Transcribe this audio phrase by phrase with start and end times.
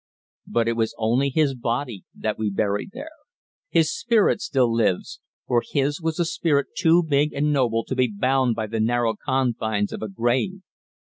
[0.47, 3.11] But it was only his body that we buried there.
[3.69, 8.07] His spirit still lives, for his was a spirit too big and noble to be
[8.11, 10.63] bound by the narrow confines of a grave.